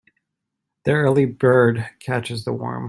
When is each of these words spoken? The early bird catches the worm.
The 0.83 0.93
early 0.93 1.25
bird 1.27 1.87
catches 1.99 2.43
the 2.43 2.53
worm. 2.53 2.79